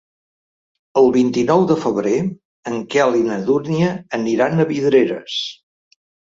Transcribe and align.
El 1.01 1.09
vint-i-nou 1.17 1.65
de 1.73 1.77
febrer 1.83 2.15
en 2.73 2.81
Quel 2.95 3.19
i 3.21 3.23
na 3.29 3.39
Dúnia 3.53 3.95
aniran 4.21 4.59
a 4.59 4.69
Vidreres. 4.75 5.41